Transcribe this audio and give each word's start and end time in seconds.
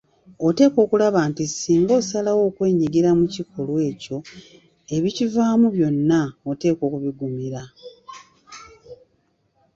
Oteekwa 0.47 0.79
okulaba 0.85 1.19
nti 1.29 1.43
singa 1.47 1.93
osalawo 2.01 2.41
okwenyigira 2.49 3.09
mu 3.19 3.25
kikolwa 3.33 3.79
ekyo 3.91 4.17
ebikivaamu 4.95 5.67
byonna 5.75 6.19
oteekwa 6.49 6.83
okubigumira. 6.87 7.61